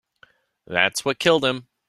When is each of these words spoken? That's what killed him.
That's 0.65 1.05
what 1.05 1.19
killed 1.19 1.45
him. 1.45 1.67